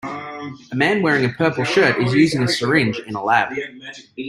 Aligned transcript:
A 0.71 0.75
man 0.75 1.03
wearing 1.03 1.25
a 1.25 1.29
purple 1.29 1.63
shirt 1.63 2.01
is 2.01 2.15
using 2.15 2.41
a 2.41 2.47
syringe 2.47 2.97
in 3.05 3.13
a 3.13 3.23
lab. 3.23 3.53